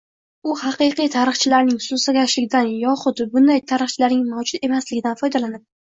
[0.51, 5.67] U haqiqiy tarixchilarning sustkashligidan yoxud bunday tarixchilarning mavjud emasligidan foydalanib